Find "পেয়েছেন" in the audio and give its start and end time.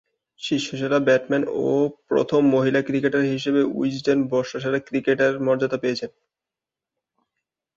5.77-6.11